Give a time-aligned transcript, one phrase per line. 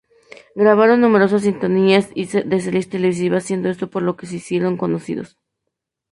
[0.55, 2.05] Grabaron numerosas sintonías
[2.51, 5.37] de series televisivas, siendo esto por lo que se hicieron conocidos.